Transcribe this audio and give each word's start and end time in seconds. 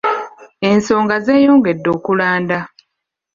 Ensonga 0.69 1.15
zeeyongedde 1.25 1.87
okulanda. 1.97 2.59